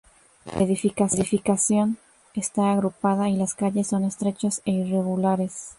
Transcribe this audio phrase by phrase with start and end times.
[0.55, 1.99] La edificación
[2.33, 5.69] está agrupada y las calles son estrechas e irregulares.